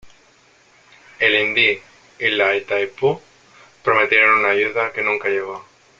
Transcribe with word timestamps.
El 1.19 1.35
Indi 1.35 1.79
y 2.17 2.27
la 2.29 2.55
Itaipú 2.55 3.21
prometieron 3.83 4.39
una 4.39 4.49
ayuda 4.49 4.91
que 4.91 5.03
nunca 5.03 5.29
llegó. 5.29 5.63